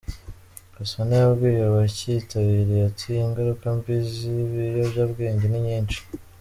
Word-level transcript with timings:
Gasana 0.75 1.13
yabwiye 1.21 1.61
abacyitabiriye 1.69 2.81
ati:" 2.89 3.07
Ingaruka 3.23 3.65
mbi 3.77 3.95
z’ibiyobyabwenge 4.13 5.45
ni 5.49 5.59
nyinshi. 5.67 5.99